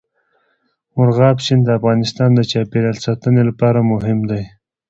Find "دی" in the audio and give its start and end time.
4.29-4.43